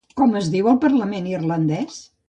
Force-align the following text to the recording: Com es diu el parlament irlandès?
Com 0.19 0.31
es 0.39 0.47
diu 0.55 0.71
el 0.71 0.79
parlament 0.87 1.31
irlandès? 1.37 2.05